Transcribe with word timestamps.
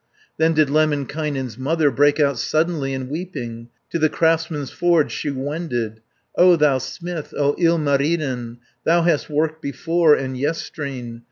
Then 0.37 0.53
did 0.55 0.67
Lemminkainen's 0.71 1.59
mother, 1.59 1.91
Break 1.91 2.19
out 2.19 2.39
suddenly 2.39 2.95
in 2.95 3.07
weeping. 3.07 3.69
To 3.91 3.99
the 3.99 4.09
craftsman's 4.09 4.71
forge 4.71 5.11
she 5.11 5.29
wended: 5.29 6.01
"O 6.35 6.55
thou 6.55 6.79
smith, 6.79 7.35
O 7.37 7.53
Ilmarinen, 7.59 8.57
Thou 8.83 9.03
hast 9.03 9.29
worked 9.29 9.61
before, 9.61 10.15
and 10.15 10.35
yestreen. 10.35 11.19